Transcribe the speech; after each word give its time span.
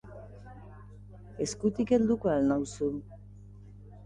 Eskutik 1.45 1.93
helduko 1.99 2.33
al 2.37 2.49
nauzu? 2.53 2.91